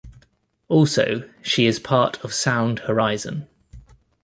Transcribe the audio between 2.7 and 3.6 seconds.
Horizon.